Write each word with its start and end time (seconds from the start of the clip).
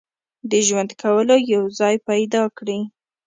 د 0.49 0.51
ژوند 0.67 0.91
کولو 1.01 1.35
یو 1.53 1.63
ځای 1.79 1.95
پیدا 2.09 2.43
کړي. 2.57 2.79